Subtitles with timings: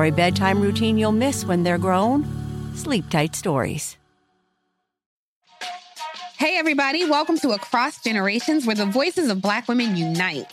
[0.00, 2.24] For a bedtime routine you'll miss when they're grown,
[2.74, 3.98] Sleep Tight Stories.
[6.38, 10.50] Hey, everybody, welcome to Across Generations, where the voices of Black women unite.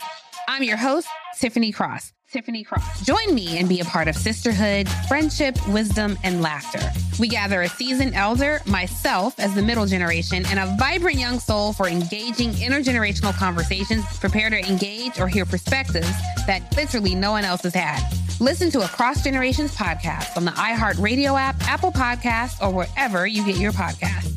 [0.48, 1.08] I'm your host,
[1.40, 2.12] Tiffany Cross.
[2.30, 3.06] Tiffany Cross.
[3.06, 6.80] Join me and be a part of sisterhood, friendship, wisdom, and laughter.
[7.18, 11.72] We gather a seasoned elder, myself as the middle generation, and a vibrant young soul
[11.72, 14.04] for engaging intergenerational conversations.
[14.18, 16.10] Prepare to engage or hear perspectives
[16.46, 18.00] that literally no one else has had.
[18.40, 23.56] Listen to Across Generations podcast on the iHeartRadio app, Apple Podcasts, or wherever you get
[23.56, 24.34] your podcasts.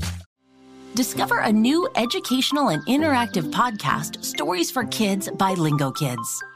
[0.96, 6.42] Discover a new educational and interactive podcast, Stories for Kids by Lingokids.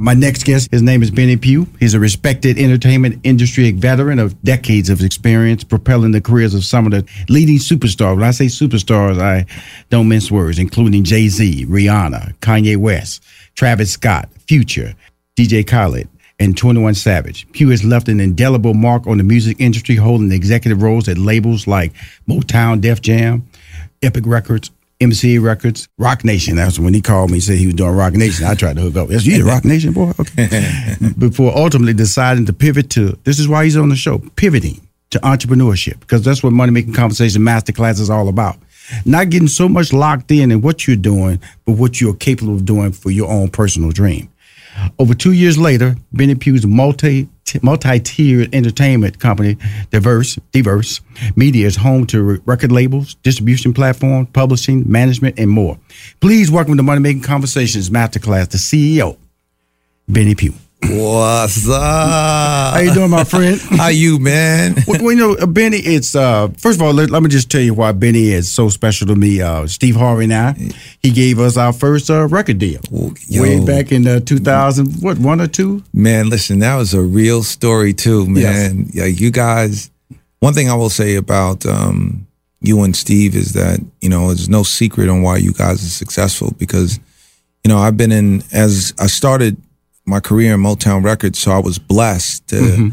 [0.00, 1.66] My next guest, his name is Benny Pugh.
[1.78, 6.86] He's a respected entertainment industry veteran of decades of experience, propelling the careers of some
[6.86, 8.14] of the leading superstars.
[8.14, 9.44] When I say superstars, I
[9.90, 13.22] don't mince words, including Jay Z, Rihanna, Kanye West,
[13.54, 14.94] Travis Scott, Future,
[15.36, 17.46] DJ Khaled, and 21 Savage.
[17.52, 21.66] Pugh has left an indelible mark on the music industry, holding executive roles at labels
[21.66, 21.92] like
[22.26, 23.46] Motown, Def Jam,
[24.00, 24.70] Epic Records,
[25.00, 26.56] MCA Records, Roc Nation.
[26.56, 28.46] That's when he called me and said he was doing Roc Nation.
[28.46, 29.10] I tried to hook up.
[29.10, 30.12] Yes, you the Roc Nation boy?
[30.18, 30.94] Okay.
[31.18, 35.18] Before ultimately deciding to pivot to, this is why he's on the show, pivoting to
[35.20, 38.56] entrepreneurship, because that's what Money Making Conversation Masterclass is all about.
[39.04, 42.64] Not getting so much locked in in what you're doing, but what you're capable of
[42.64, 44.30] doing for your own personal dream.
[44.98, 47.28] Over two years later, Benny Pugh's multi
[47.62, 49.56] multi-tiered entertainment company,
[49.90, 51.00] Diverse Diverse
[51.36, 55.78] Media, is home to record labels, distribution platform, publishing, management, and more.
[56.20, 59.16] Please welcome to Money Making Conversations Masterclass, the CEO,
[60.08, 60.54] Benny Pugh.
[60.82, 62.74] What's up?
[62.74, 63.60] How you doing, my friend?
[63.76, 64.74] How you, man?
[64.86, 67.50] well, well, you know, uh, Benny, it's uh, first of all, let, let, me just
[67.50, 69.42] tell you why Benny is so special to me.
[69.42, 70.52] Uh, Steve Harvey and I,
[71.02, 72.80] he gave us our first uh, record deal
[73.26, 73.42] Yo.
[73.42, 75.84] way back in uh, 2000, what, one or two?
[75.92, 78.86] Man, listen, that was a real story too, man.
[78.86, 78.94] Yes.
[78.94, 79.90] Yeah, you guys.
[80.40, 82.26] One thing I will say about um,
[82.60, 85.90] you and Steve is that you know there's no secret on why you guys are
[85.90, 86.98] successful because
[87.64, 89.56] you know I've been in as I started
[90.10, 92.88] my career in Motown Records, so I was blessed to mm-hmm.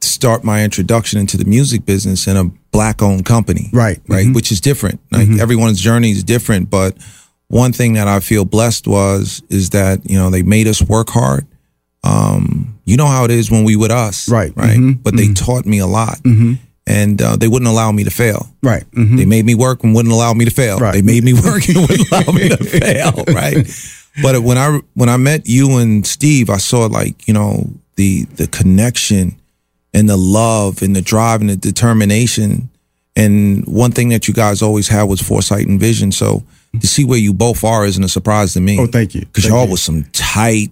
[0.00, 3.70] start my introduction into the music business in a black owned company.
[3.72, 4.00] Right.
[4.08, 4.26] Right.
[4.26, 4.34] Mm-hmm.
[4.34, 5.00] Which is different.
[5.10, 5.40] Like mm-hmm.
[5.40, 6.70] everyone's journey is different.
[6.70, 6.96] But
[7.48, 11.08] one thing that I feel blessed was is that, you know, they made us work
[11.10, 11.46] hard.
[12.02, 14.28] Um, you know how it is when we with us.
[14.28, 14.52] Right.
[14.56, 14.76] Right.
[14.76, 15.02] Mm-hmm.
[15.02, 15.44] But they mm-hmm.
[15.44, 16.20] taught me a lot.
[16.86, 17.02] Mm-hmm.
[17.02, 18.48] And uh, they wouldn't allow me to fail.
[18.62, 18.84] Right.
[18.92, 20.78] They made me work and wouldn't allow me to fail.
[20.78, 20.92] Right.
[20.92, 23.24] They made me work and wouldn't allow me to fail.
[23.34, 23.66] Right.
[24.22, 28.24] But when I when I met you and Steve, I saw like you know the
[28.36, 29.34] the connection
[29.92, 32.68] and the love and the drive and the determination.
[33.16, 36.12] And one thing that you guys always had was foresight and vision.
[36.12, 36.44] So
[36.80, 38.78] to see where you both are isn't a surprise to me.
[38.78, 39.22] Oh, thank you.
[39.22, 40.70] Because y'all was some tight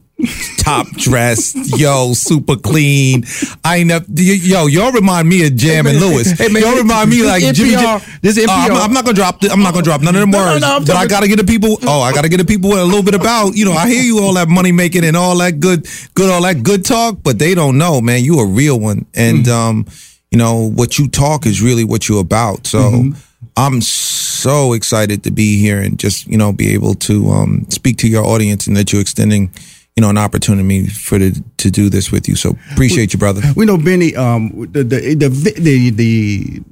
[0.58, 3.24] top dressed, yo, super clean.
[3.64, 6.30] I ain't up, yo, y'all remind me of Jam and Lewis.
[6.30, 8.18] Hey, man, y'all remind me like NPR, Jimmy.
[8.22, 8.48] This NPR.
[8.48, 9.40] Uh, I'm, I'm, not gonna drop.
[9.40, 10.60] The, I'm not gonna drop none of them words.
[10.60, 11.78] No, no, but I gotta get the people.
[11.82, 13.56] Oh, I gotta get the people a little bit about.
[13.56, 16.42] You know, I hear you all that money making and all that good, good, all
[16.42, 18.24] that good talk, but they don't know, man.
[18.24, 19.86] You a real one, and mm um,
[20.30, 22.66] you know what you talk is really what you're about.
[22.66, 22.78] So.
[22.78, 23.18] Mm-hmm.
[23.54, 27.98] I'm so excited to be here and just you know be able to um, speak
[27.98, 29.52] to your audience and that you're extending
[29.96, 32.34] you know, an opportunity for the, to do this with you.
[32.34, 33.42] So appreciate we, you, brother.
[33.54, 36.62] We know Benny, um, the, the, the, the, the,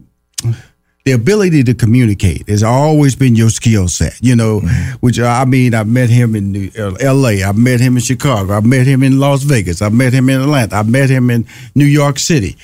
[1.05, 4.93] the ability to communicate has always been your skill set, you know, mm-hmm.
[5.01, 8.55] which I mean, I met him in New, uh, LA, I met him in Chicago,
[8.55, 11.47] I met him in Las Vegas, I met him in Atlanta, I met him in
[11.75, 12.57] New York City.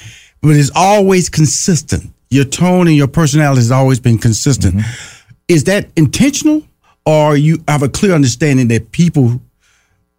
[0.42, 2.12] But it's always consistent.
[2.30, 4.74] Your tone and your personality has always been consistent.
[4.74, 5.32] Mm-hmm.
[5.48, 6.62] Is that intentional
[7.04, 9.40] or you have a clear understanding that people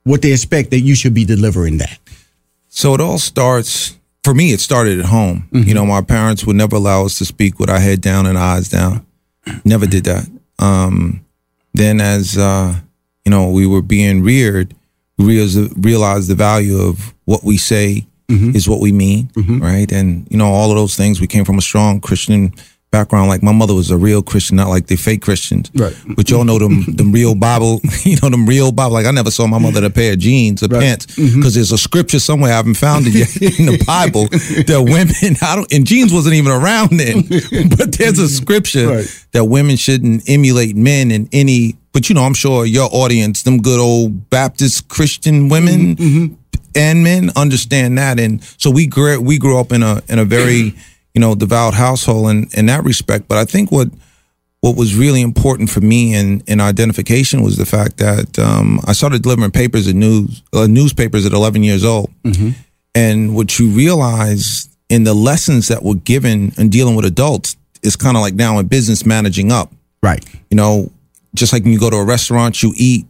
[0.07, 1.99] what they expect that you should be delivering that.
[2.69, 5.47] So it all starts for me, it started at home.
[5.53, 5.69] Mm-hmm.
[5.69, 8.37] You know, my parents would never allow us to speak with our head down and
[8.37, 9.05] eyes down.
[9.63, 10.29] Never did that.
[10.59, 11.25] Um,
[11.73, 12.75] then, as uh,
[13.23, 14.75] you know, we were being reared,
[15.17, 15.39] we
[15.77, 18.53] realized the value of what we say mm-hmm.
[18.53, 19.61] is what we mean, mm-hmm.
[19.61, 19.89] right?
[19.91, 21.21] And you know, all of those things.
[21.21, 22.53] We came from a strong Christian
[22.91, 23.27] background.
[23.27, 25.71] Like my mother was a real Christian, not like the fake Christians.
[25.73, 25.95] Right.
[26.15, 28.93] But y'all know them, them real Bible, you know, them real Bible.
[28.93, 30.81] Like I never saw my mother in a pair of jeans or right.
[30.81, 31.41] pants because mm-hmm.
[31.41, 35.55] there's a scripture somewhere I haven't found it yet in the Bible that women, I
[35.55, 37.23] don't, and jeans wasn't even around then,
[37.77, 39.25] but there's a scripture right.
[39.33, 43.61] that women shouldn't emulate men in any, but you know, I'm sure your audience, them
[43.61, 46.33] good old Baptist Christian women mm-hmm.
[46.75, 48.19] and men understand that.
[48.19, 50.73] And so we grew, we grew up in a, in a very,
[51.17, 53.27] you know, devout household in, in that respect.
[53.27, 53.87] But I think what
[54.61, 58.93] what was really important for me in, in identification was the fact that um, I
[58.93, 62.51] started delivering papers and news uh, newspapers at 11 years old, mm-hmm.
[62.93, 67.95] and what you realize in the lessons that were given in dealing with adults is
[67.95, 69.73] kind of like now in business managing up.
[70.03, 70.23] Right.
[70.51, 70.91] You know,
[71.33, 73.07] just like when you go to a restaurant, you eat.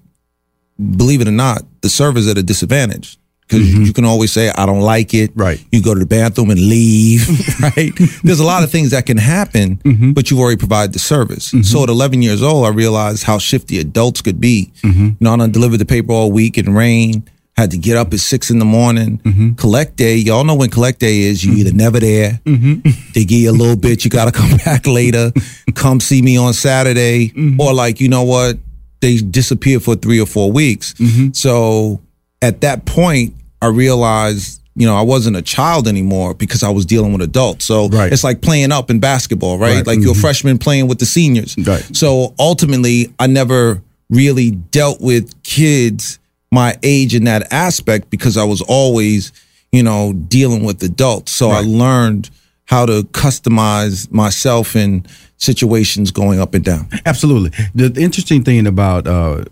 [0.80, 3.84] Believe it or not, the server's at a disadvantage because mm-hmm.
[3.84, 5.32] you can always say I don't like it.
[5.36, 5.64] Right.
[5.72, 7.28] You go to the bathroom and leave.
[7.62, 7.94] right.
[8.24, 10.12] There's a lot of things that can happen, mm-hmm.
[10.12, 11.50] but you've already provided the service.
[11.50, 11.62] Mm-hmm.
[11.62, 14.72] So at 11 years old, I realized how shifty adults could be.
[14.82, 15.06] Mm-hmm.
[15.06, 17.28] You know, I delivered the paper all week in rain.
[17.56, 19.18] Had to get up at six in the morning.
[19.20, 19.54] Mm-hmm.
[19.54, 21.44] Collect day, y'all know when collect day is.
[21.44, 24.04] You either never there, they give you a little bit.
[24.04, 25.32] You got to come back later.
[25.74, 28.58] come see me on Saturday, or like you know what,
[29.00, 30.94] they disappear for three or four weeks.
[31.34, 32.00] So
[32.42, 36.86] at that point, I realized, you know, I wasn't a child anymore because I was
[36.86, 37.66] dealing with adults.
[37.66, 38.12] So right.
[38.12, 39.78] it's like playing up in basketball, right?
[39.78, 39.88] right.
[39.88, 40.06] Like mm-hmm.
[40.06, 41.56] you're a freshman playing with the seniors.
[41.58, 41.84] Right.
[41.96, 46.20] So ultimately, I never really dealt with kids
[46.52, 49.34] my age in that aspect because I was always,
[49.72, 51.32] you know, dealing with adults.
[51.32, 51.50] So.
[51.50, 52.30] I learned
[52.66, 55.06] how to customize myself in
[55.38, 56.90] situations going up and down.
[57.06, 57.52] Absolutely.
[57.74, 59.46] The interesting thing about uh,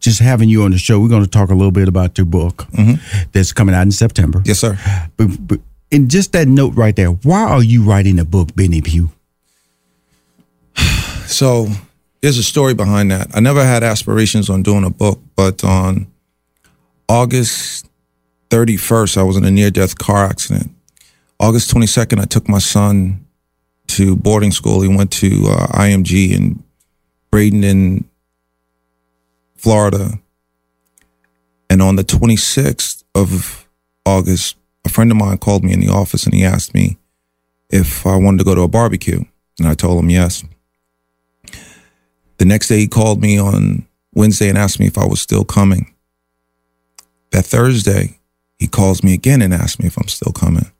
[0.00, 2.24] just having you on the show, we're going to talk a little bit about your
[2.24, 2.94] book mm-hmm.
[3.32, 4.42] that's coming out in September.
[4.44, 4.78] Yes, sir.
[5.16, 5.60] But, but
[5.90, 9.10] in just that note right there, why are you writing a book, Benny Pugh?
[11.30, 11.68] So
[12.22, 13.28] there's a story behind that.
[13.32, 16.08] I never had aspirations on doing a book, but on
[17.08, 17.88] August
[18.50, 20.72] 31st, I was in a near death car accident.
[21.38, 23.24] August 22nd, I took my son
[23.88, 24.82] to boarding school.
[24.82, 26.62] He went to uh, IMG in
[27.32, 28.04] Bradenton,
[29.60, 30.18] Florida.
[31.68, 33.68] And on the 26th of
[34.06, 36.96] August, a friend of mine called me in the office and he asked me
[37.68, 39.22] if I wanted to go to a barbecue.
[39.58, 40.42] And I told him yes.
[42.38, 45.44] The next day, he called me on Wednesday and asked me if I was still
[45.44, 45.94] coming.
[47.32, 48.18] That Thursday,
[48.58, 50.72] he calls me again and asks me if I'm still coming.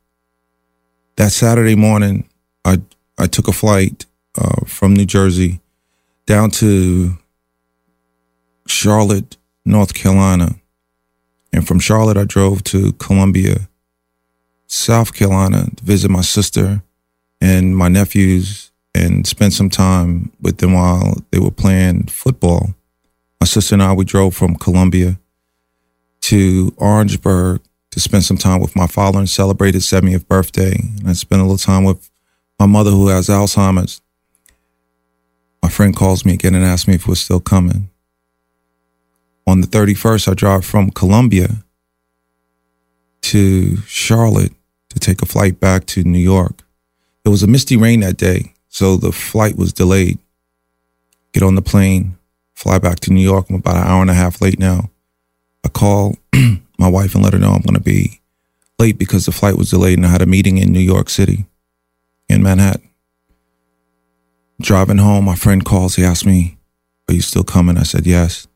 [1.17, 2.27] That Saturday morning,
[2.65, 2.81] I
[3.19, 4.07] I took a flight
[4.39, 5.61] uh, from New Jersey
[6.25, 7.19] down to
[8.71, 10.55] Charlotte, North Carolina.
[11.53, 13.69] And from Charlotte, I drove to Columbia,
[14.69, 16.83] South Carolina to visit my sister
[17.41, 22.75] and my nephews and spend some time with them while they were playing football.
[23.41, 25.19] My sister and I, we drove from Columbia
[26.23, 30.77] to Orangeburg to spend some time with my father and celebrate his 70th birthday.
[30.79, 32.09] And I spent a little time with
[32.59, 34.01] my mother who has Alzheimer's.
[35.61, 37.90] My friend calls me again and asks me if we're still coming
[39.47, 41.49] on the 31st, I drive from Columbia
[43.23, 44.53] to Charlotte
[44.91, 46.63] to take a flight back to New York.
[47.25, 50.19] It was a misty rain that day, so the flight was delayed.
[51.33, 52.17] Get on the plane,
[52.55, 53.47] fly back to New York.
[53.49, 54.91] I'm about an hour and a half late now.
[55.65, 56.17] I call
[56.79, 58.21] my wife and let her know I'm going to be
[58.79, 61.45] late because the flight was delayed and I had a meeting in New York City,
[62.29, 62.89] in Manhattan.
[64.61, 65.97] Driving home, my friend calls.
[65.97, 66.59] He asked me,
[67.09, 67.79] Are you still coming?
[67.79, 68.47] I said, Yes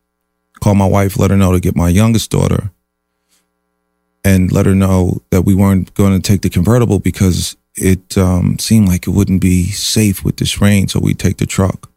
[0.60, 2.70] call my wife, let her know to get my youngest daughter
[4.24, 8.58] and let her know that we weren't going to take the convertible because it um,
[8.58, 10.88] seemed like it wouldn't be safe with this rain.
[10.88, 11.90] So we take the truck,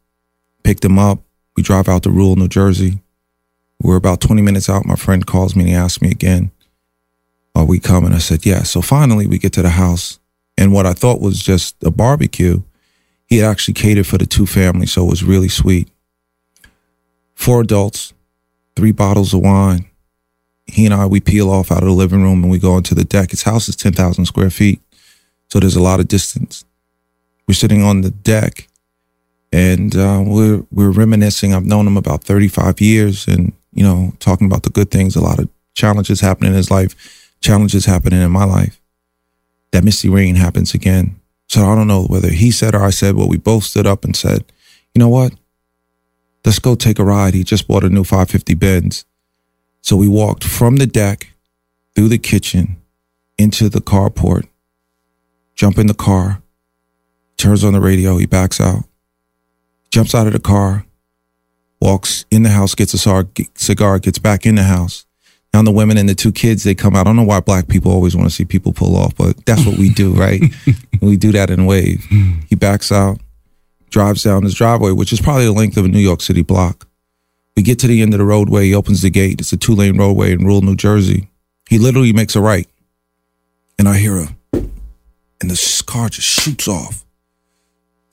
[0.63, 1.19] pick them up.
[1.55, 2.99] We drive out to rural New Jersey.
[3.81, 4.85] We're about 20 minutes out.
[4.85, 6.51] My friend calls me and he asks me again,
[7.55, 8.13] Are we coming?
[8.13, 8.63] I said, Yeah.
[8.63, 10.19] So finally we get to the house.
[10.57, 12.63] And what I thought was just a barbecue,
[13.27, 14.91] he actually catered for the two families.
[14.91, 15.89] So it was really sweet.
[17.35, 18.13] Four adults,
[18.77, 19.85] three bottles of wine.
[20.67, 22.95] He and I, we peel off out of the living room and we go into
[22.95, 23.31] the deck.
[23.31, 24.81] His house is 10,000 square feet.
[25.49, 26.63] So there's a lot of distance.
[27.47, 28.67] We're sitting on the deck
[29.51, 31.53] and uh, we're, we're reminiscing.
[31.53, 35.21] I've known him about 35 years and, you know, talking about the good things, a
[35.21, 38.79] lot of challenges happening in his life, challenges happening in my life.
[39.71, 41.19] that misty rain happens again.
[41.49, 44.03] So I don't know whether he said or I said, but we both stood up
[44.05, 44.45] and said,
[44.93, 45.33] you know what?
[46.47, 47.33] Let's go take a ride.
[47.33, 49.03] He just bought a new 550 Benz.
[49.81, 51.33] So we walked from the deck
[51.93, 52.77] through the kitchen
[53.37, 54.47] into the carport,
[55.55, 56.41] jump in the car,
[57.35, 58.85] turns on the radio, he backs out,
[59.91, 60.85] jumps out of the car,
[61.81, 65.05] walks in the house, gets a cigar, gets back in the house.
[65.53, 67.01] Now the women and the two kids, they come out.
[67.01, 69.65] I don't know why black people always want to see people pull off, but that's
[69.65, 70.41] what we do, right?
[71.01, 72.05] we do that in wave.
[72.47, 73.19] He backs out,
[73.89, 76.87] drives down his driveway, which is probably the length of a New York City block.
[77.55, 78.65] We get to the end of the roadway.
[78.65, 79.41] He opens the gate.
[79.41, 81.29] It's a two lane roadway in rural New Jersey.
[81.69, 82.67] He literally makes a right.
[83.79, 87.03] And I hear a, and the car just shoots off.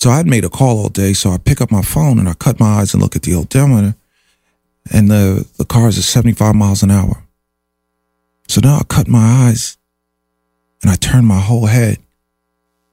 [0.00, 1.14] So I'd made a call all day.
[1.14, 3.35] So I pick up my phone and I cut my eyes and look at the
[3.35, 3.97] old odometer.
[4.93, 7.25] And the, the car is at 75 miles an hour.
[8.49, 9.78] So now I cut my eyes
[10.83, 11.99] and I turn my whole head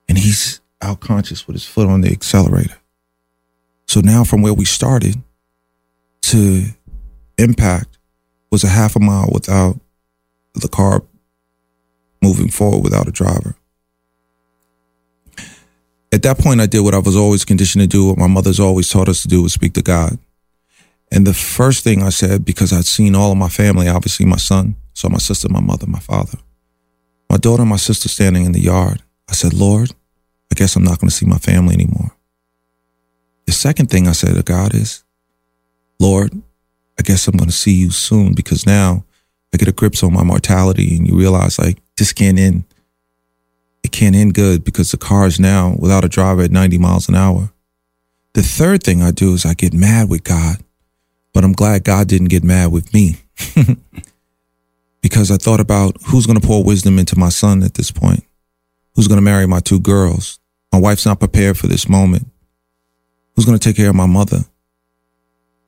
[0.07, 2.77] and he's out conscious with his foot on the accelerator.
[3.87, 5.15] So now from where we started
[6.23, 6.65] to
[7.37, 7.97] impact
[8.51, 9.79] was a half a mile without
[10.55, 11.03] the car
[12.21, 13.55] moving forward without a driver.
[16.13, 18.59] At that point, I did what I was always conditioned to do, what my mother's
[18.59, 20.19] always taught us to do was speak to God.
[21.11, 24.37] And the first thing I said, because I'd seen all of my family, obviously my
[24.37, 26.37] son, saw my sister, my mother, my father,
[27.29, 29.93] my daughter, and my sister standing in the yard, I said, Lord,
[30.51, 32.11] I guess I'm not going to see my family anymore.
[33.45, 35.03] The second thing I said to God is,
[35.99, 36.33] Lord,
[36.99, 39.05] I guess I'm going to see you soon because now
[39.53, 42.63] I get a grip on my mortality and you realize like this can't end.
[43.83, 47.09] It can't end good because the car is now without a driver at 90 miles
[47.09, 47.51] an hour.
[48.33, 50.57] The third thing I do is I get mad with God,
[51.33, 53.17] but I'm glad God didn't get mad with me
[55.01, 58.23] because I thought about who's going to pour wisdom into my son at this point,
[58.95, 60.39] who's going to marry my two girls.
[60.71, 62.27] My wife's not prepared for this moment.
[63.35, 64.45] Who's going to take care of my mother?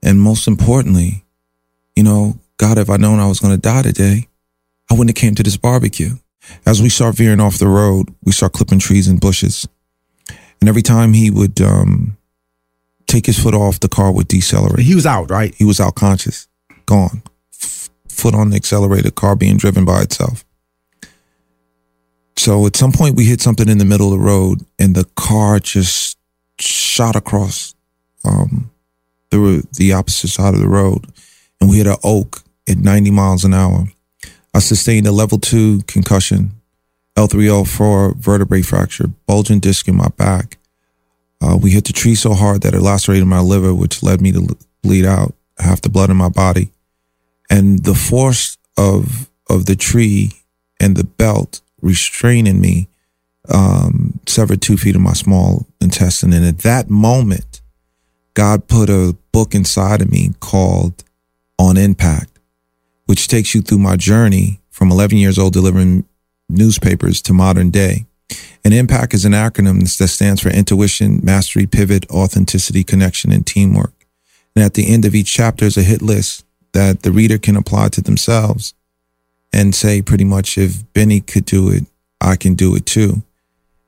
[0.02, 1.24] And most importantly,
[1.96, 4.28] you know, God, if I known I was going to die today,
[4.90, 6.16] I wouldn't have came to this barbecue.
[6.66, 9.68] As we start veering off the road, we start clipping trees and bushes.
[10.60, 12.18] And every time he would um,
[13.08, 14.86] take his foot off, the car would decelerate.
[14.86, 15.54] He was out, right?
[15.56, 16.48] He was out conscious,
[16.86, 17.24] gone.
[17.62, 20.46] F- foot on the accelerator, car being driven by itself.
[22.36, 25.06] So at some point, we hit something in the middle of the road, and the
[25.16, 26.18] car just
[26.60, 27.76] shot across
[28.26, 28.72] um,
[29.30, 31.06] the the opposite side of the road,
[31.60, 33.88] and we hit an oak at 90 miles an hour.
[34.54, 36.52] I sustained a level two concussion,
[37.16, 40.58] L3L4 vertebrae fracture, bulging disc in my back.
[41.42, 44.32] Uh, we hit the tree so hard that it lacerated my liver, which led me
[44.32, 46.72] to bleed out half the blood in my body.
[47.50, 50.32] And the force of of the tree
[50.80, 52.88] and the belt restraining me
[53.54, 56.34] um, severed two feet of my small intestine.
[56.34, 57.62] And at that moment,
[58.34, 61.04] God put a book inside of me called
[61.60, 62.34] On Impact
[63.06, 66.06] which takes you through my journey from 11 years old delivering
[66.50, 68.06] newspapers to modern day.
[68.66, 73.94] And IMPACT is an acronym that stands for intuition, mastery, pivot, authenticity, connection, and teamwork.
[74.56, 77.58] And at the end of each chapter is a hit list that the reader can
[77.58, 78.74] apply to themselves
[79.54, 81.86] and say pretty much if Benny could do it,
[82.20, 83.22] I can do it too.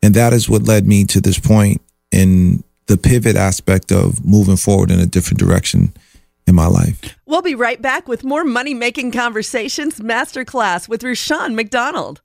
[0.01, 1.81] And that is what led me to this point
[2.11, 5.91] in the pivot aspect of moving forward in a different direction
[6.45, 7.17] in my life.
[7.25, 12.21] We'll be right back with more money making conversations masterclass with Rushion McDonald.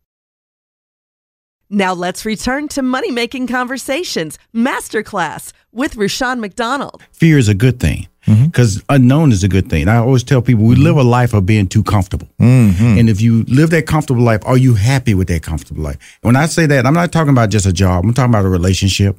[1.71, 7.01] Now let's return to Money Making Conversations Masterclass with Rushion McDonald.
[7.13, 8.09] Fear is a good thing
[8.47, 8.95] because mm-hmm.
[8.95, 9.89] unknown is a good thing.
[9.89, 10.85] I always tell people we mm-hmm.
[10.85, 12.29] live a life of being too comfortable.
[12.39, 12.99] Mm-hmm.
[12.99, 16.19] And if you live that comfortable life, are you happy with that comfortable life?
[16.23, 18.49] When I say that, I'm not talking about just a job, I'm talking about a
[18.49, 19.17] relationship.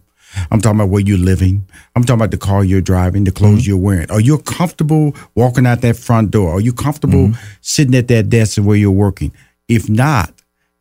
[0.50, 1.68] I'm talking about where you're living.
[1.94, 3.70] I'm talking about the car you're driving, the clothes mm-hmm.
[3.70, 4.10] you're wearing.
[4.12, 6.56] Are you comfortable walking out that front door?
[6.56, 7.56] Are you comfortable mm-hmm.
[7.60, 9.34] sitting at that desk where you're working?
[9.68, 10.34] If not,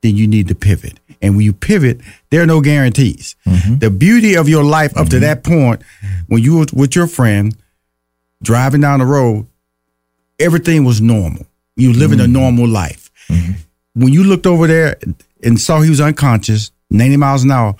[0.03, 1.01] then you need to pivot.
[1.23, 3.37] And when you pivot, there are no guarantees.
[3.47, 3.79] Mm-hmm.
[3.79, 5.25] The beauty of your life up to mm-hmm.
[5.25, 5.83] that point,
[6.29, 7.55] when you were with your friend
[8.42, 9.47] driving down the road,
[10.38, 11.47] everything was normal.
[11.76, 12.32] You were living a mm-hmm.
[12.32, 13.11] normal life.
[13.28, 13.52] Mm-hmm.
[13.94, 14.99] When you looked over there
[15.42, 17.75] and saw he was unconscious, 90 miles an hour,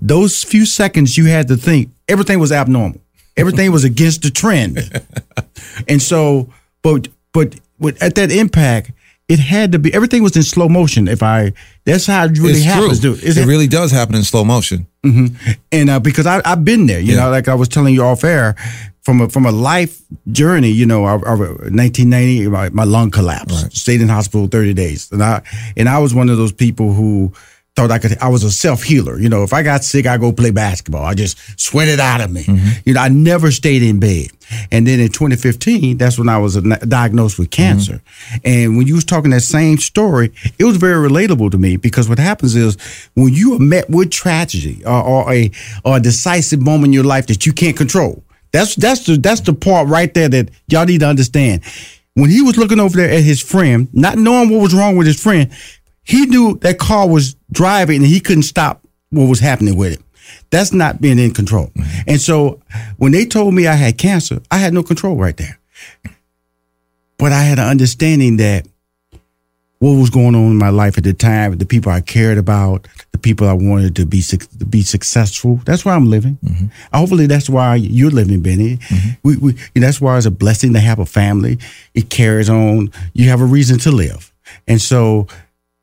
[0.00, 3.00] those few seconds you had to think everything was abnormal.
[3.36, 4.78] Everything was against the trend.
[5.88, 8.92] and so, but but with, at that impact,
[9.28, 11.08] it had to be everything was in slow motion.
[11.08, 11.52] If I,
[11.84, 13.00] that's how it really it's happens.
[13.00, 13.14] True.
[13.14, 14.86] It, it really does happen in slow motion.
[15.04, 15.52] Mm-hmm.
[15.72, 17.24] And uh, because I, I've been there, you yeah.
[17.24, 18.54] know, like I was telling you off air,
[19.06, 23.62] from a from a life journey, you know, I, I, 1990, my, my lung collapsed,
[23.62, 23.72] right.
[23.72, 25.42] stayed in hospital 30 days, and I
[25.76, 27.32] and I was one of those people who
[27.76, 28.18] thought I could.
[28.18, 29.16] I was a self healer.
[29.16, 31.04] You know, if I got sick, I go play basketball.
[31.04, 32.42] I just sweat it out of me.
[32.42, 32.80] Mm-hmm.
[32.84, 34.30] You know, I never stayed in bed.
[34.72, 38.02] And then in 2015, that's when I was diagnosed with cancer.
[38.02, 38.36] Mm-hmm.
[38.44, 42.08] And when you was talking that same story, it was very relatable to me because
[42.08, 42.76] what happens is
[43.14, 45.52] when you are met with tragedy or, or a
[45.84, 48.24] or a decisive moment in your life that you can't control.
[48.52, 51.62] That's that's the that's the part right there that y'all need to understand.
[52.14, 55.06] When he was looking over there at his friend, not knowing what was wrong with
[55.06, 55.50] his friend,
[56.02, 60.02] he knew that car was driving and he couldn't stop what was happening with it.
[60.50, 61.66] That's not being in control.
[61.68, 62.00] Mm-hmm.
[62.06, 62.62] And so
[62.96, 65.58] when they told me I had cancer, I had no control right there.
[67.18, 68.66] But I had an understanding that
[69.78, 72.88] what was going on in my life at the time, the people I cared about,
[73.26, 75.60] people I wanted to be to be successful.
[75.64, 76.38] That's why I'm living.
[76.44, 76.66] Mm-hmm.
[76.94, 78.76] Hopefully, that's why you're living, Benny.
[78.76, 79.10] Mm-hmm.
[79.24, 81.58] We, we, that's why it's a blessing to have a family.
[81.92, 82.92] It carries on.
[83.14, 84.32] You have a reason to live,
[84.68, 85.26] and so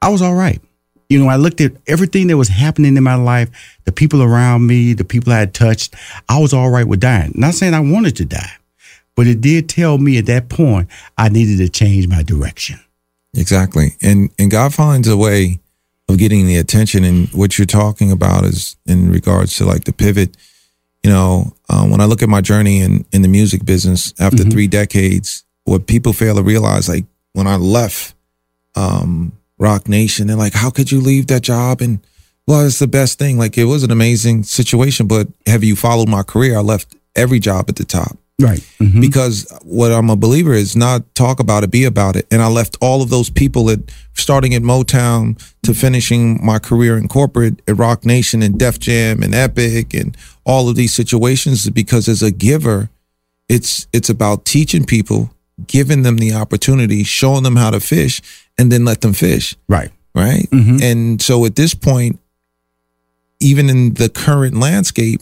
[0.01, 0.61] I was all right.
[1.09, 3.49] You know, I looked at everything that was happening in my life,
[3.83, 5.95] the people around me, the people I had touched.
[6.29, 7.33] I was all right with dying.
[7.35, 8.53] Not saying I wanted to die,
[9.17, 12.79] but it did tell me at that point I needed to change my direction.
[13.35, 13.97] Exactly.
[14.01, 15.59] And and God finds a way
[16.13, 19.93] of getting the attention and what you're talking about is in regards to like the
[19.93, 20.37] pivot.
[21.03, 24.37] You know, um, when I look at my journey in, in the music business after
[24.37, 24.51] mm-hmm.
[24.51, 28.15] three decades, what people fail to realize, like when I left
[28.75, 30.27] um, Roc Nation.
[30.27, 31.81] They're like, how could you leave that job?
[31.81, 31.99] And
[32.47, 33.37] well, it's the best thing.
[33.37, 36.57] Like it was an amazing situation, but have you followed my career?
[36.57, 38.17] I left every job at the top.
[38.41, 38.59] Right.
[38.79, 38.99] Mm-hmm.
[38.99, 42.25] Because what I'm a believer is not talk about it, be about it.
[42.31, 43.79] And I left all of those people at
[44.13, 49.21] starting at Motown to finishing my career in corporate at Roc Nation and Def Jam
[49.21, 52.89] and Epic and all of these situations because as a giver,
[53.49, 55.31] it's it's about teaching people,
[55.67, 58.21] giving them the opportunity, showing them how to fish,
[58.57, 59.55] and then let them fish.
[59.67, 59.91] Right.
[60.15, 60.49] Right.
[60.51, 60.77] Mm-hmm.
[60.81, 62.19] And so at this point,
[63.39, 65.21] even in the current landscape,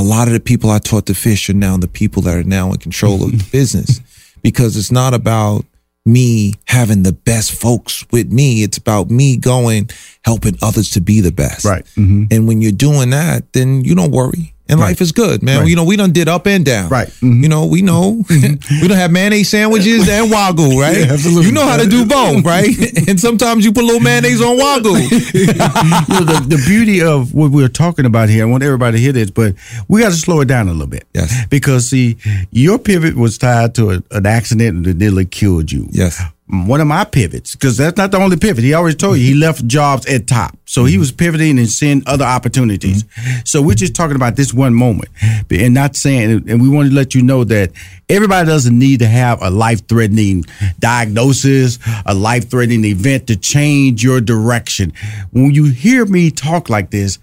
[0.00, 2.42] a lot of the people I taught to fish are now the people that are
[2.42, 4.00] now in control of the business
[4.42, 5.66] because it's not about
[6.06, 8.62] me having the best folks with me.
[8.62, 9.90] It's about me going,
[10.24, 11.66] helping others to be the best.
[11.66, 11.84] Right.
[11.96, 12.24] Mm-hmm.
[12.30, 14.88] And when you're doing that, then you don't worry and right.
[14.88, 15.60] life is good, man.
[15.60, 15.68] Right.
[15.68, 16.88] You know, we done did up and down.
[16.88, 17.08] Right.
[17.08, 17.42] Mm-hmm.
[17.42, 20.96] You know, we know we don't have mayonnaise sandwiches and wagyu, right?
[20.96, 21.46] Yeah, absolutely.
[21.46, 22.68] You know how to do both, right?
[23.08, 25.10] and sometimes you put a little mayonnaise on wagyu.
[25.34, 29.02] you know, the, the beauty of what we're talking about here, I want everybody to
[29.02, 29.54] hear this, but
[29.88, 31.06] we got to slow it down a little bit.
[31.14, 31.46] Yes.
[31.46, 32.16] Because see,
[32.52, 35.88] your pivot was tied to a, an accident that nearly killed you.
[35.90, 38.64] Yes one of my pivots, because that's not the only pivot.
[38.64, 40.56] He always told you he left jobs at top.
[40.64, 41.00] So he mm-hmm.
[41.00, 43.04] was pivoting and seeing other opportunities.
[43.04, 43.40] Mm-hmm.
[43.44, 45.10] So we're just talking about this one moment
[45.50, 47.72] and not saying, and we want to let you know that
[48.08, 50.44] everybody doesn't need to have a life threatening
[50.78, 54.92] diagnosis, a life threatening event to change your direction.
[55.32, 57.18] When you hear me talk like this,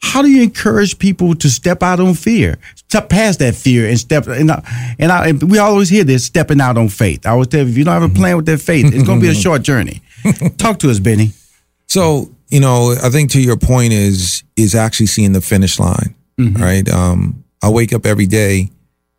[0.00, 3.98] how do you encourage people to step out on fear, step past that fear, and
[3.98, 4.26] step?
[4.26, 4.50] And,
[4.98, 7.26] and, I, and we always hear this stepping out on faith.
[7.26, 9.20] I always tell you, if you don't have a plan with that faith, it's going
[9.20, 10.02] to be a short journey.
[10.56, 11.32] Talk to us, Benny.
[11.86, 16.14] So you know, I think to your point is is actually seeing the finish line,
[16.38, 16.62] mm-hmm.
[16.62, 16.88] right?
[16.88, 18.70] Um, I wake up every day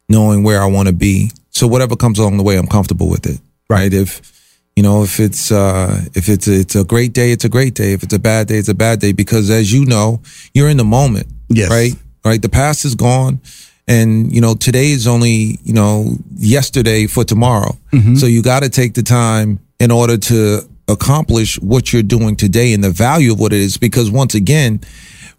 [0.08, 1.32] knowing where I want to be.
[1.52, 3.40] So whatever comes along the way, I'm comfortable with it,
[3.70, 3.94] right?
[3.94, 4.22] If
[4.80, 7.74] you know, if it's uh, if it's a, it's a great day, it's a great
[7.74, 7.92] day.
[7.92, 9.12] If it's a bad day, it's a bad day.
[9.12, 10.22] Because as you know,
[10.54, 11.28] you're in the moment.
[11.50, 11.70] Yes.
[11.70, 11.92] Right.
[12.24, 12.42] Right.
[12.42, 13.42] The past is gone,
[13.90, 17.78] and you know today is only you know yesterday for tomorrow.
[17.92, 18.16] Mm-hmm.
[18.16, 22.72] So you got to take the time in order to accomplish what you're doing today
[22.72, 23.76] and the value of what it is.
[23.76, 24.80] Because once again,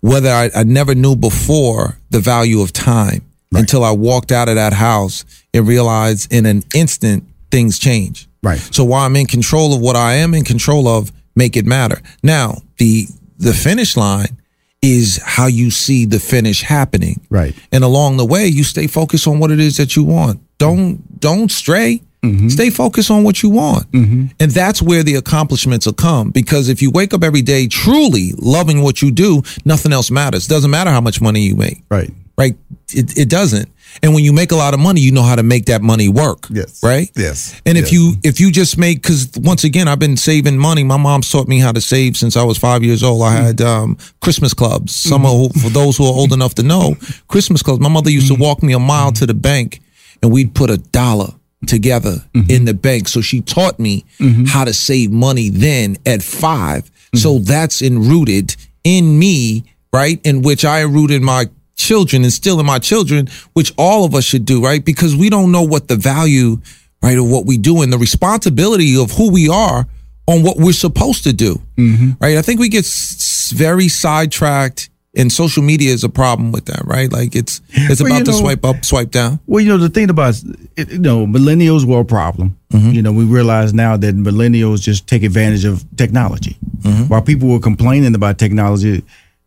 [0.00, 3.22] whether I, I never knew before the value of time
[3.53, 3.61] right.
[3.61, 5.24] until I walked out of that house
[5.55, 8.26] and realized in an instant things change.
[8.42, 8.59] Right.
[8.59, 12.00] So while I'm in control of what I am in control of, make it matter.
[12.22, 13.07] Now, the
[13.38, 14.37] the finish line
[14.83, 17.20] is how you see the finish happening.
[17.29, 17.55] Right.
[17.70, 20.40] And along the way, you stay focused on what it is that you want.
[20.59, 22.03] Don't don't stray.
[22.22, 22.48] Mm-hmm.
[22.48, 23.90] Stay focused on what you want.
[23.92, 24.26] Mm-hmm.
[24.38, 26.31] And that's where the accomplishments will come.
[26.31, 30.46] Because if you wake up every day truly loving what you do, nothing else matters.
[30.46, 31.83] Doesn't matter how much money you make.
[31.90, 32.11] Right.
[32.37, 32.57] Right.
[32.92, 33.70] It, it doesn't.
[34.03, 36.09] And when you make a lot of money, you know how to make that money
[36.09, 36.46] work.
[36.50, 36.83] Yes.
[36.83, 37.11] Right?
[37.16, 37.61] Yes.
[37.66, 37.92] And if yes.
[37.92, 40.85] you if you just make cuz once again I've been saving money.
[40.85, 43.22] My mom taught me how to save since I was 5 years old.
[43.22, 44.94] I had um, Christmas clubs.
[44.94, 45.57] Some mm-hmm.
[45.57, 46.96] of, for those who are old enough to know,
[47.29, 47.81] Christmas clubs.
[47.81, 48.42] My mother used to mm-hmm.
[48.42, 49.81] walk me a mile to the bank
[50.22, 51.33] and we'd put a dollar
[51.66, 52.50] together mm-hmm.
[52.50, 53.09] in the bank.
[53.09, 54.44] So she taught me mm-hmm.
[54.44, 56.85] how to save money then at 5.
[56.85, 57.18] Mm-hmm.
[57.18, 60.20] So that's enrooted in me, right?
[60.24, 61.46] In which I rooted my
[61.80, 64.84] children and still in my children, which all of us should do, right?
[64.84, 66.60] Because we don't know what the value,
[67.02, 69.86] right, of what we do and the responsibility of who we are
[70.26, 72.10] on what we're supposed to do, mm-hmm.
[72.20, 72.36] right?
[72.36, 76.82] I think we get it's very sidetracked and social media is a problem with that,
[76.84, 77.10] right?
[77.10, 79.40] Like it's it's well, about to know, swipe up, swipe down.
[79.46, 80.40] Well, you know the thing about
[80.76, 82.56] you know millennials were a problem.
[82.72, 82.90] Mm-hmm.
[82.90, 86.56] You know we realize now that millennials just take advantage of technology.
[86.82, 87.08] Mm-hmm.
[87.08, 89.02] While people were complaining about technology,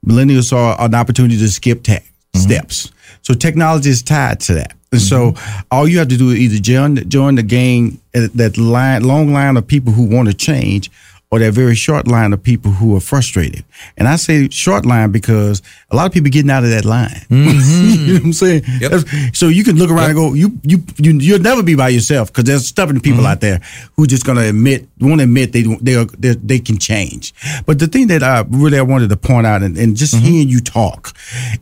[0.05, 1.99] millennials saw an opportunity to skip te-
[2.33, 2.41] mm-hmm.
[2.41, 2.91] steps.
[3.21, 4.73] So technology is tied to that.
[4.91, 5.61] And so mm-hmm.
[5.71, 9.33] all you have to do is either join, join the gang, uh, that line, long
[9.33, 10.91] line of people who want to change,
[11.33, 13.65] or that very short line of people who are frustrated.
[13.97, 17.25] And I say short line because a lot of people getting out of that line.
[17.43, 18.05] Mm-hmm.
[18.05, 18.63] you know what I'm saying?
[18.79, 19.33] Yep.
[19.33, 20.09] So you can look around yep.
[20.09, 23.27] and go, you you you you'll never be by yourself because there's stubborn people mm-hmm.
[23.27, 23.59] out there
[23.95, 27.33] who just gonna admit won't admit they they are, they they can change.
[27.65, 30.25] But the thing that I really I wanted to point out and, and just mm-hmm.
[30.25, 31.15] hearing you talk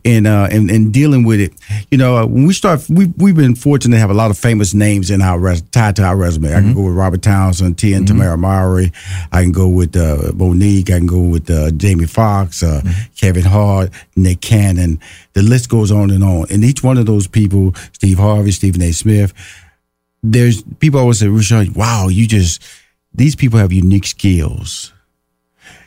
[0.04, 1.52] and uh and, and dealing with it,
[1.90, 4.38] you know, uh, when we start we we've been fortunate to have a lot of
[4.38, 6.48] famous names in our res- tied to our resume.
[6.48, 6.74] I can mm-hmm.
[6.74, 7.92] go with Robert Townsend, T.
[7.92, 8.20] and mm-hmm.
[8.20, 8.92] Tamera Mowry.
[9.32, 10.90] I can go with uh, Mo'Nique.
[10.90, 13.12] I can go with uh, Jamie Foxx, uh, mm-hmm.
[13.16, 15.00] Kevin Hart, Nick Cannon.
[15.32, 16.46] The list goes on and on.
[16.50, 18.92] And each one of those people, Steve Harvey, Stephen A.
[18.92, 19.32] Smith,
[20.22, 22.62] there's people always say, Rushion, wow, you just,
[23.14, 24.92] these people have unique skills.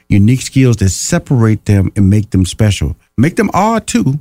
[0.10, 2.96] Unique skills that separate them and make them special.
[3.18, 4.20] Make them odd too,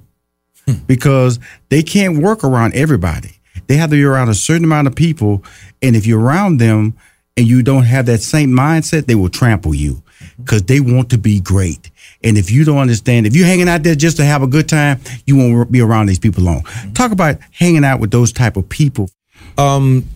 [0.66, 0.74] hmm.
[0.86, 1.38] because
[1.68, 3.32] they can't work around everybody.
[3.66, 5.42] They have to be around a certain amount of people.
[5.82, 6.94] And if you're around them,
[7.36, 10.02] and you don't have that same mindset, they will trample you
[10.38, 11.90] because they want to be great.
[12.22, 14.68] And if you don't understand, if you're hanging out there just to have a good
[14.68, 16.62] time, you won't be around these people long.
[16.94, 19.10] Talk about hanging out with those type of people.
[19.58, 20.06] Um,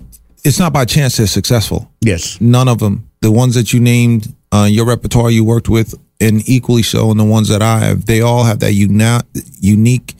[0.45, 1.91] it's not by chance they're successful.
[2.01, 2.41] Yes.
[2.41, 3.09] None of them.
[3.21, 7.19] The ones that you named, uh, your repertoire you worked with, and equally so, and
[7.19, 9.21] the ones that I have, they all have that uni-
[9.61, 10.15] unique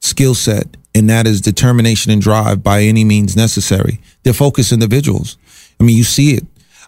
[0.00, 4.00] skill set, and that is determination and drive by any means necessary.
[4.22, 5.36] They're focused individuals.
[5.82, 6.46] I mean, you see it.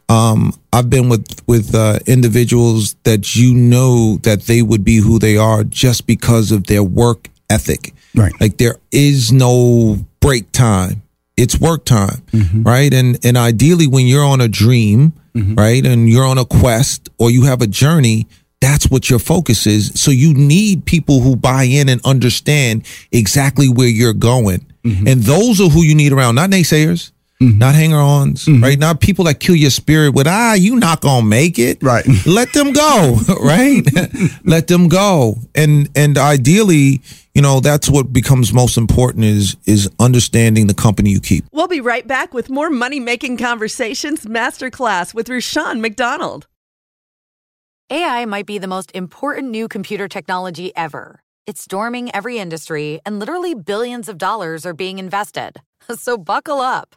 [0.09, 5.19] Um, I've been with with uh, individuals that you know that they would be who
[5.19, 7.93] they are just because of their work ethic.
[8.15, 8.33] Right.
[8.41, 11.03] Like there is no break time.
[11.37, 12.63] It's work time, mm-hmm.
[12.63, 12.93] right?
[12.95, 15.55] And and ideally, when you're on a dream, mm-hmm.
[15.57, 18.29] right, and you're on a quest or you have a journey,
[18.61, 20.01] that's what your focus is.
[20.01, 24.67] So you need people who buy in and understand exactly where you're going.
[24.85, 25.09] Mm-hmm.
[25.09, 27.59] And those are who you need around, not naysayers mm-hmm.
[27.59, 28.63] not hanger-ons, mm-hmm.
[28.63, 28.79] right?
[28.79, 32.05] Not people that kill your spirit with ah, you not gonna make it, right?
[32.27, 33.83] Let them go, right?
[34.45, 37.01] Let them go, and and ideally,
[37.35, 41.45] you know, that's what becomes most important is is understanding the company you keep.
[41.53, 46.47] We'll be right back with more money making conversations masterclass with Rushion McDonald.
[47.91, 51.21] AI might be the most important new computer technology ever.
[51.47, 55.61] It's storming every industry, and literally billions of dollars are being invested.
[55.97, 56.97] So buckle up.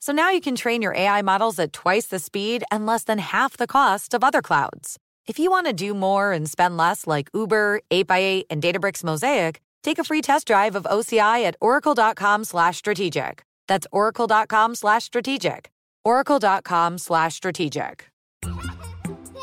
[0.00, 3.18] So now you can train your AI models at twice the speed and less than
[3.18, 4.98] half the cost of other clouds.
[5.26, 9.60] If you want to do more and spend less like Uber, 8x8, and Databricks Mosaic,
[9.82, 13.42] take a free test drive of OCI at oracle.com slash strategic.
[13.66, 15.70] That's oracle.com slash strategic.
[16.04, 18.10] oracle.com slash strategic.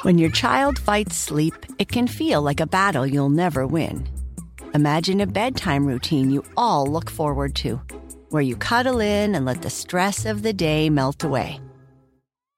[0.02, 4.08] When your child fights sleep, it can feel like a battle you'll never win.
[4.74, 7.80] Imagine a bedtime routine you all look forward to
[8.30, 11.60] where you cuddle in and let the stress of the day melt away.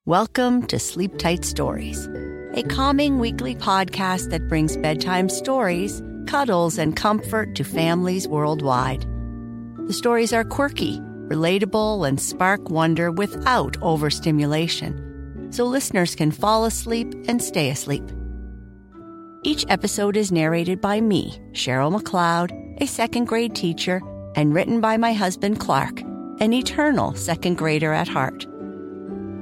[0.06, 2.08] Welcome to Sleep Tight Stories,
[2.54, 9.06] a calming weekly podcast that brings bedtime stories, cuddles, and comfort to families worldwide.
[9.88, 17.14] The stories are quirky, relatable, and spark wonder without overstimulation, so listeners can fall asleep
[17.28, 18.04] and stay asleep.
[19.44, 24.02] Each episode is narrated by me, Cheryl McLeod, a second grade teacher
[24.38, 26.00] and written by my husband Clark,
[26.40, 28.46] an eternal second grader at heart.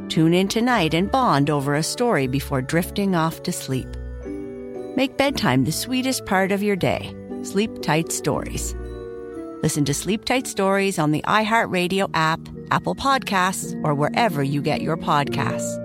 [0.10, 3.89] Tune in tonight and bond over a story before drifting off to sleep.
[4.95, 7.13] Make bedtime the sweetest part of your day.
[7.43, 8.73] Sleep Tight Stories.
[9.62, 12.39] Listen to Sleep Tight Stories on the iHeartRadio app,
[12.71, 15.85] Apple Podcasts, or wherever you get your podcasts.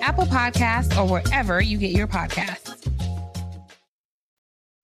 [0.00, 2.76] Apple Podcasts, or wherever you get your podcasts.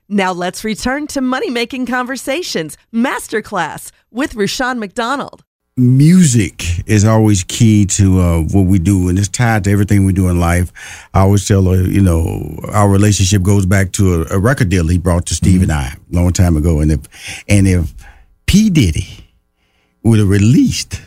[0.09, 5.43] Now let's return to Money Making Conversations Masterclass with Rushion McDonald
[5.77, 10.13] music is always key to uh, what we do, and it's tied to everything we
[10.13, 10.73] do in life.
[11.13, 14.89] I always tell her, you know, our relationship goes back to a, a record deal
[14.89, 15.71] he brought to Steve mm-hmm.
[15.71, 17.93] and I a long time ago, and if and if
[18.47, 19.27] P Diddy
[20.03, 21.03] would have released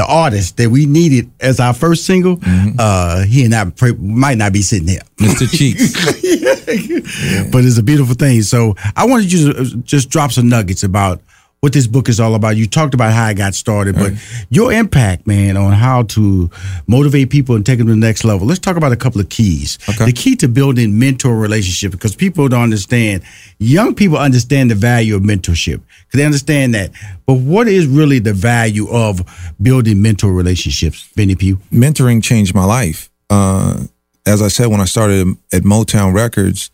[0.00, 2.76] the artist that we needed as our first single, mm-hmm.
[2.78, 5.02] uh, he and I pray, might not be sitting here.
[5.18, 5.46] Mr.
[5.58, 5.92] Cheeks.
[6.22, 7.46] yeah.
[7.52, 8.40] But it's a beautiful thing.
[8.40, 11.20] So I wanted you to just drop some nuggets about
[11.60, 12.56] what this book is all about.
[12.56, 14.12] You talked about how I got started, but
[14.48, 16.50] your impact, man, on how to
[16.86, 18.46] motivate people and take them to the next level.
[18.46, 19.78] Let's talk about a couple of keys.
[19.88, 20.06] Okay.
[20.06, 23.22] The key to building mentor relationship because people don't understand.
[23.58, 26.92] Young people understand the value of mentorship because they understand that.
[27.26, 29.20] But what is really the value of
[29.60, 31.58] building mentor relationships, Benny Pugh?
[31.70, 33.10] Mentoring changed my life.
[33.28, 33.84] Uh,
[34.24, 36.70] as I said, when I started at Motown Records,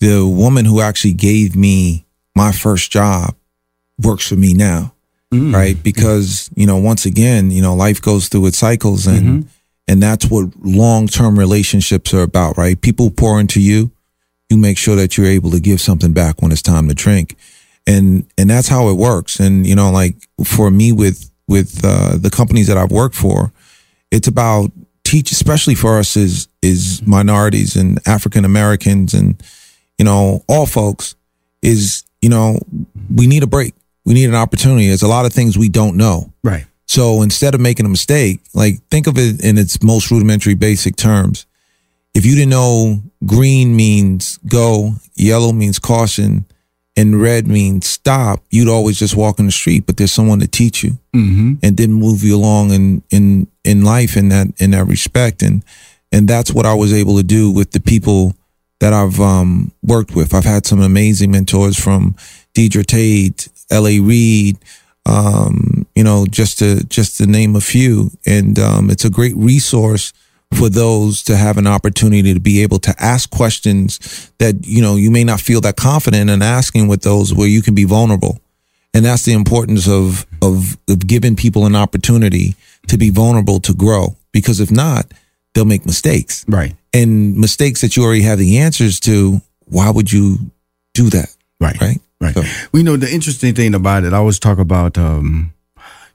[0.00, 3.34] the woman who actually gave me my first job
[3.98, 4.94] works for me now.
[5.32, 5.52] Mm.
[5.52, 5.82] Right.
[5.82, 9.48] Because, you know, once again, you know, life goes through its cycles and, mm-hmm.
[9.88, 12.80] and that's what long term relationships are about, right?
[12.80, 13.90] People pour into you.
[14.48, 17.36] You make sure that you're able to give something back when it's time to drink.
[17.86, 19.40] And, and that's how it works.
[19.40, 23.52] And, you know, like for me with, with, uh, the companies that I've worked for,
[24.10, 24.70] it's about
[25.02, 29.42] teach, especially for us is, is minorities and African Americans and,
[29.98, 31.16] you know, all folks
[31.62, 32.60] is, you know,
[33.12, 34.88] we need a break we need an opportunity.
[34.88, 36.32] There's a lot of things we don't know.
[36.42, 36.66] Right.
[36.86, 40.96] So instead of making a mistake, like think of it in its most rudimentary basic
[40.96, 41.46] terms.
[42.14, 46.44] If you didn't know green means go, yellow means caution,
[46.96, 49.86] and red means stop, you'd always just walk in the street.
[49.86, 51.54] But there's someone to teach you mm-hmm.
[51.62, 55.42] and didn't move you along in in in life in that in that respect.
[55.42, 55.64] And
[56.12, 58.36] and that's what I was able to do with the people
[58.78, 60.34] that I've um, worked with.
[60.34, 62.14] I've had some amazing mentors from
[62.54, 64.00] Deidre Tate, L.A.
[64.00, 64.58] Reid,
[65.06, 68.10] um, you know, just to just to name a few.
[68.26, 70.12] And um, it's a great resource
[70.52, 74.96] for those to have an opportunity to be able to ask questions that you know
[74.96, 78.40] you may not feel that confident in asking with those where you can be vulnerable.
[78.92, 82.54] And that's the importance of of, of giving people an opportunity
[82.88, 84.16] to be vulnerable to grow.
[84.32, 85.06] Because if not,
[85.54, 86.44] they'll make mistakes.
[86.48, 86.74] Right.
[86.92, 90.38] And mistakes that you already have the answers to, why would you
[90.92, 91.34] do that?
[91.60, 91.80] Right.
[91.80, 92.00] Right.
[92.24, 92.34] Right.
[92.34, 92.42] So.
[92.72, 94.12] We know the interesting thing about it.
[94.12, 95.52] I always talk about, um,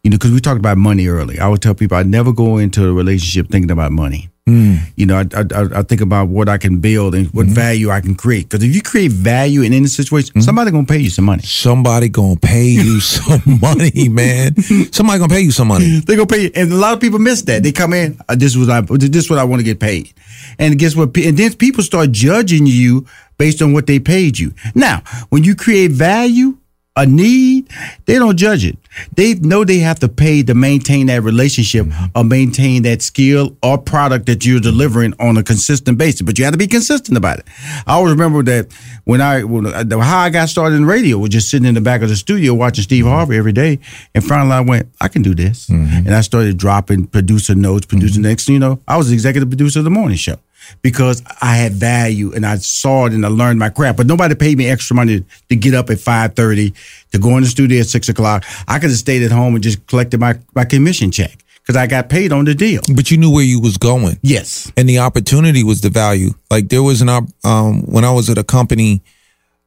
[0.04, 1.40] you know, because we talked about money early.
[1.40, 4.30] I would tell people I never go into a relationship thinking about money.
[4.50, 4.80] Mm.
[4.96, 7.56] You know, I, I, I think about what I can build and what mm-hmm.
[7.56, 8.50] value I can create.
[8.50, 10.42] Because if you create value in any situation, mm-hmm.
[10.42, 11.44] somebody gonna pay you some money.
[11.44, 14.56] Somebody gonna pay you some money, man.
[14.92, 16.00] Somebody gonna pay you some money.
[16.00, 17.64] They gonna pay you, and a lot of people miss that.
[17.64, 20.14] They come in, uh, this was I, this is what I want to get paid,
[20.58, 21.16] and guess what?
[21.18, 23.06] And then people start judging you
[23.38, 24.54] based on what they paid you.
[24.76, 26.59] Now, when you create value,
[27.00, 27.70] a need,
[28.06, 28.78] they don't judge it.
[29.16, 33.78] They know they have to pay to maintain that relationship or maintain that skill or
[33.78, 36.22] product that you're delivering on a consistent basis.
[36.22, 37.46] But you have to be consistent about it.
[37.88, 38.74] I always remember that
[39.06, 42.02] when I when, how I got started in radio was just sitting in the back
[42.02, 43.80] of the studio watching Steve Harvey every day,
[44.14, 46.08] and finally I went, I can do this, mm-hmm.
[46.08, 48.22] and I started dropping producer notes, producing.
[48.22, 48.30] Mm-hmm.
[48.30, 50.38] Next, thing you know, I was the executive producer of the morning show
[50.82, 53.98] because I had value and I saw it and I learned my craft.
[53.98, 56.74] But nobody paid me extra money to get up at five thirty
[57.12, 58.46] to go in the studio at six o'clock.
[58.68, 61.88] I could have stayed at home and just collected my, my commission check because I
[61.88, 62.82] got paid on the deal.
[62.96, 64.18] But you knew where you was going.
[64.22, 66.32] Yes, and the opportunity was the value.
[66.50, 69.02] Like there was an op- um, when I was at a company,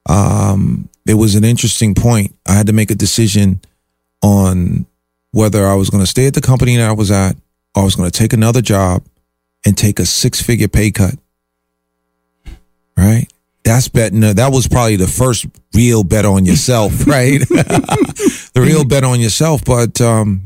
[0.08, 2.34] um, there was an interesting point.
[2.46, 3.60] I had to make a decision
[4.22, 4.86] on
[5.32, 7.36] whether I was going to stay at the company that I was at
[7.74, 9.02] or I was going to take another job
[9.64, 11.14] and take a six figure pay cut.
[12.96, 13.27] Right?
[13.64, 14.20] That's betting.
[14.20, 17.40] That was probably the first real bet on yourself, right?
[17.48, 19.64] the real bet on yourself.
[19.64, 20.42] But um,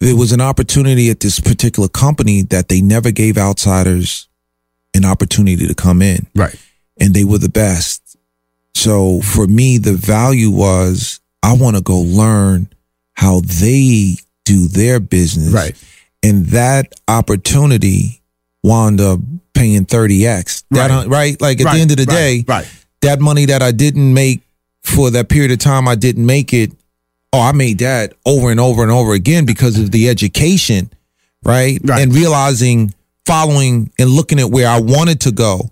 [0.00, 4.28] there was an opportunity at this particular company that they never gave outsiders
[4.94, 6.26] an opportunity to come in.
[6.34, 6.54] Right.
[7.00, 8.16] And they were the best.
[8.74, 12.68] So for me, the value was I want to go learn
[13.14, 15.52] how they do their business.
[15.52, 15.76] Right.
[16.22, 18.17] And that opportunity
[18.68, 19.18] wound up
[19.54, 20.64] paying 30x.
[20.70, 21.08] That, Right.
[21.08, 21.40] right?
[21.40, 22.66] Like at Right, the end of the right, day, right.
[23.00, 24.42] that money that I didn't make
[24.84, 26.72] for that period of time I didn't make it.
[27.32, 30.90] Oh, I made that over and over and over again because of the education,
[31.44, 31.78] right?
[31.84, 32.00] Right.
[32.02, 32.94] And realizing,
[33.26, 35.70] following and looking at where I wanted to go.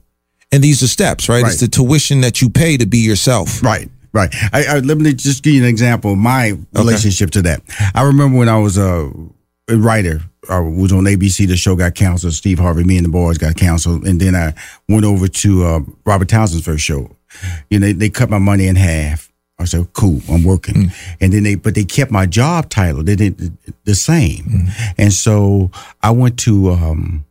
[0.52, 1.44] And these are steps, right?
[1.46, 3.62] It's the tuition that you pay to be yourself.
[3.62, 4.32] Right, right.
[4.52, 7.62] I, I, let me just give you an example of my relationship to that.
[7.94, 9.10] I remember when I was a,
[9.68, 11.46] a writer, I was on ABC.
[11.46, 12.34] The show got canceled.
[12.34, 14.54] Steve Harvey, me and the boys got canceled, and then I
[14.88, 17.10] went over to uh, Robert Townsend's first show.
[17.70, 19.32] You know, they, they cut my money in half.
[19.58, 23.02] I said, "Cool, I'm working," and then they, but they kept my job title.
[23.02, 25.70] They did the same, and so
[26.02, 27.24] I went to, um,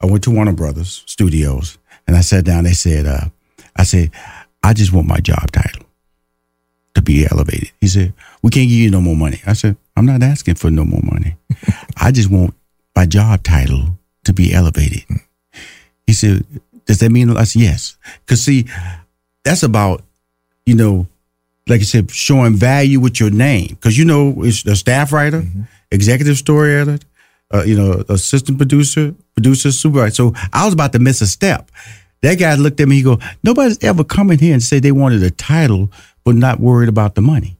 [0.00, 2.64] I went to Warner Brothers Studios, and I sat down.
[2.64, 3.26] They said, uh,
[3.76, 4.10] "I said,
[4.62, 5.84] I just want my job title
[6.94, 10.06] to be elevated." He said, "We can't give you no more money." I said, "I'm
[10.06, 11.36] not asking for no more money.
[12.00, 12.54] I just want
[12.96, 15.04] my job title to be elevated."
[16.06, 16.46] He said,
[16.86, 18.64] "Does that mean?" I said, "Yes." Because see,
[19.44, 20.02] that's about,
[20.64, 21.06] you know,
[21.68, 23.68] like I said, showing value with your name.
[23.68, 25.44] Because you know, it's a staff writer,
[25.92, 27.06] executive story editor,
[27.52, 30.14] uh, you know, assistant producer, producer, supervisor.
[30.14, 31.70] So I was about to miss a step.
[32.22, 32.96] That guy looked at me.
[32.96, 35.92] He go, "Nobody's ever come in here and said they wanted a title,
[36.24, 37.59] but not worried about the money."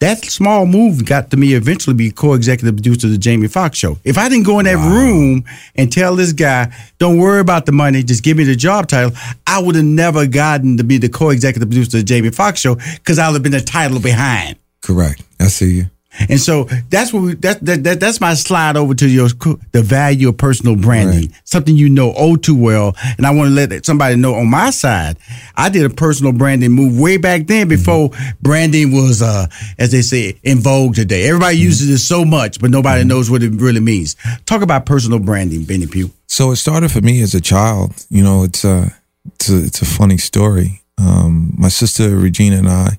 [0.00, 3.98] That small move got to me eventually be co-executive producer of the Jamie Foxx show.
[4.04, 7.72] If I didn't go in that room and tell this guy, "Don't worry about the
[7.72, 9.12] money, just give me the job title,"
[9.46, 12.76] I would have never gotten to be the co-executive producer of the Jamie Foxx show
[12.94, 14.56] because I would have been the title behind.
[14.82, 15.22] Correct.
[15.40, 15.90] I see you.
[16.28, 19.28] And so that's what we, that, that, that that's my slide over to your
[19.72, 22.96] the value of personal branding, something you know oh too well.
[23.16, 25.16] And I want to let somebody know on my side,
[25.56, 29.46] I did a personal branding move way back then before branding was, uh,
[29.78, 31.28] as they say, in vogue today.
[31.28, 34.16] Everybody uses it so much, but nobody knows what it really means.
[34.46, 36.10] Talk about personal branding, Benny Pugh.
[36.26, 38.06] So it started for me as a child.
[38.10, 38.94] You know, it's a
[39.34, 40.82] it's a, it's a funny story.
[40.98, 42.98] Um, my sister Regina and I,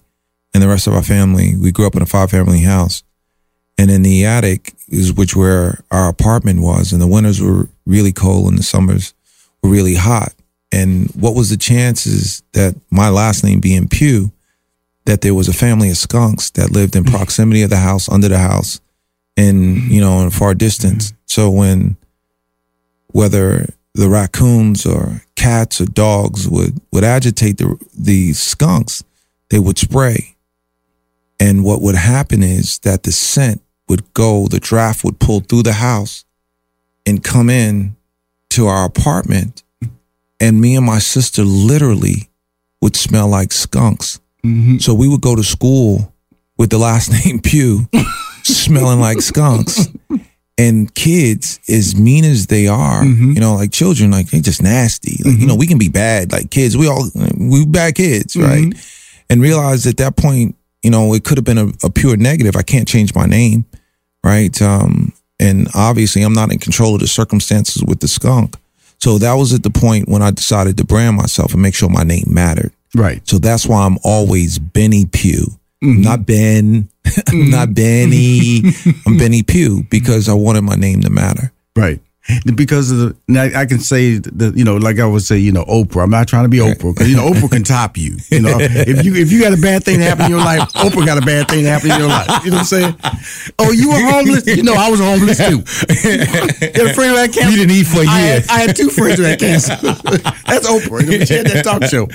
[0.54, 3.04] and the rest of our family, we grew up in a five family house,
[3.80, 8.12] and in the attic is which where our apartment was, and the winters were really
[8.12, 9.14] cold and the summers
[9.64, 10.34] were really hot.
[10.70, 14.34] And what was the chances that my last name being Pugh,
[15.06, 17.16] that there was a family of skunks that lived in mm-hmm.
[17.16, 18.82] proximity of the house, under the house,
[19.38, 19.92] and mm-hmm.
[19.94, 21.12] you know, in far distance.
[21.12, 21.18] Mm-hmm.
[21.28, 21.96] So when
[23.08, 29.06] whether the raccoons or cats or dogs would, would agitate the, the skunks,
[29.50, 30.36] they would spray.
[31.40, 35.64] And what would happen is that the scent would go, the draft would pull through
[35.64, 36.26] the house
[37.06, 37.96] and come in
[38.52, 39.64] to our apartment.
[40.40, 42.30] And me and my sister literally
[42.82, 44.20] would smell like skunks.
[44.46, 44.78] Mm-hmm.
[44.78, 46.14] So we would go to school
[46.58, 47.88] with the last name Pew,
[48.44, 49.88] smelling like skunks.
[50.58, 53.32] And kids, as mean as they are, mm-hmm.
[53.32, 55.12] you know, like children, like they just nasty.
[55.12, 55.48] Like, you mm-hmm.
[55.48, 56.34] know, we can be bad.
[56.34, 58.74] Like kids, we all we bad kids, right?
[59.30, 62.58] And realize at that point, you know, it could have been a, a pure negative.
[62.58, 63.66] I can't change my name,
[64.24, 64.62] right?
[64.62, 68.56] Um, and obviously, I'm not in control of the circumstances with the skunk.
[69.02, 71.90] So that was at the point when I decided to brand myself and make sure
[71.90, 72.74] my name mattered.
[72.94, 73.26] Right.
[73.28, 75.48] So that's why I'm always Benny Pugh.
[75.82, 76.90] Not Ben,
[77.32, 78.64] not Benny.
[79.08, 81.54] I'm Benny Pugh because I wanted my name to matter.
[81.76, 82.02] Right.
[82.60, 85.52] Because of the, now I can say the, you know, like I would say, you
[85.52, 86.04] know, Oprah.
[86.04, 88.18] I'm not trying to be Oprah because you know Oprah can top you.
[88.30, 91.06] You know, if you if you got a bad thing happen in your life, Oprah
[91.06, 92.28] got a bad thing happen in your life.
[92.44, 92.96] You know what I'm saying?
[93.60, 94.46] Oh, you were homeless?
[94.46, 95.64] You know, I was homeless too.
[96.04, 97.50] you had a friend had cancer.
[97.50, 98.42] You didn't eat for a I year.
[98.42, 99.76] had, I had two friends who had cancer.
[99.82, 101.02] That's Oprah.
[101.02, 102.08] You know, she had that talk show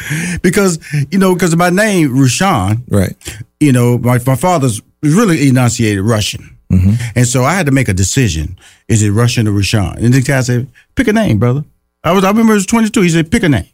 [0.42, 0.78] because
[1.10, 2.84] you know because of my name Rushion.
[2.88, 3.14] Right.
[3.60, 6.53] You know, my my father's really enunciated Russian.
[6.84, 7.18] Mm-hmm.
[7.18, 8.58] And so I had to make a decision.
[8.88, 9.96] Is it Russian or Rushion?
[9.98, 11.64] And the guy said, pick a name, brother.
[12.02, 13.00] I was I remember it was 22.
[13.00, 13.68] He said, pick a name.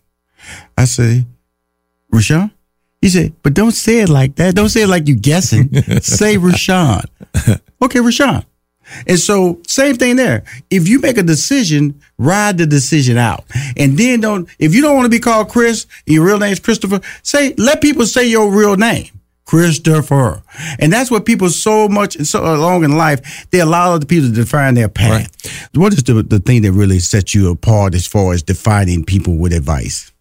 [0.76, 1.26] I said,
[2.10, 2.50] Rushion?
[3.00, 4.54] He said, but don't say it like that.
[4.54, 5.72] Don't say it like you're guessing.
[6.02, 7.02] say Rushion.
[7.82, 8.44] Okay, Rushion.
[9.06, 10.44] And so same thing there.
[10.70, 13.44] If you make a decision, ride the decision out.
[13.76, 16.60] And then don't if you don't want to be called Chris, your real name is
[16.60, 19.08] Christopher, say let people say your real name.
[19.50, 20.44] Christopher.
[20.78, 24.34] And that's what people so much so along in life, they allow other people to
[24.34, 25.28] define their path.
[25.74, 29.34] What is the, the thing that really sets you apart as far as defining people
[29.38, 30.12] with advice?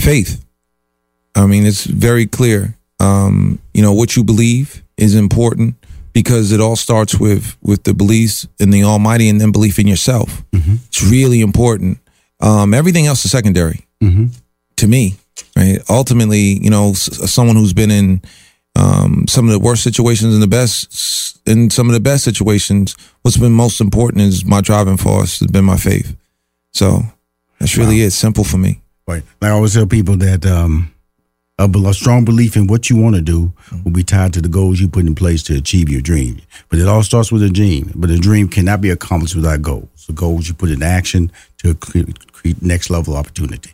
[0.00, 0.42] Faith.
[1.34, 2.78] I mean, it's very clear.
[2.98, 5.74] Um, you know, what you believe is important
[6.14, 9.86] because it all starts with with the beliefs in the Almighty and then belief in
[9.86, 10.42] yourself.
[10.52, 10.76] Mm-hmm.
[10.86, 11.98] It's really important.
[12.40, 14.28] Um, everything else is secondary mm-hmm.
[14.76, 15.16] to me,
[15.54, 15.78] right?
[15.90, 18.22] Ultimately, you know, s- someone who's been in
[18.76, 22.94] um, some of the worst situations and the best in some of the best situations.
[23.22, 26.14] What's been most important is my driving force has been my faith.
[26.72, 27.02] So
[27.58, 28.06] that's really wow.
[28.06, 28.10] it.
[28.10, 28.82] Simple for me.
[29.06, 29.22] Right.
[29.40, 30.92] Like I always tell people that um,
[31.58, 33.52] a, a strong belief in what you want to do
[33.84, 36.42] will be tied to the goals you put in place to achieve your dream.
[36.68, 37.92] But it all starts with a dream.
[37.94, 39.88] But a dream cannot be accomplished without goals.
[40.06, 43.72] The goals you put in action to create next level opportunity.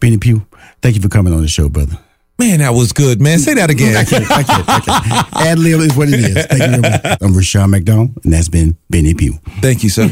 [0.00, 0.44] Benny Pugh,
[0.82, 1.98] thank you for coming on the show, brother.
[2.40, 3.38] Man, that was good, man.
[3.38, 3.98] Say that again.
[3.98, 5.46] I can't, I can't, I can't.
[5.46, 6.46] Ad lib is what it is.
[6.46, 7.18] Thank you very much.
[7.20, 9.38] I'm Rushion McDonald, and that's been Benny Pugh.
[9.60, 10.08] Thank you, sir.